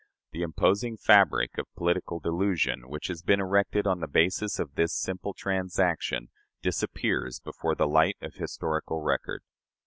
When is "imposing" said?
0.41-0.97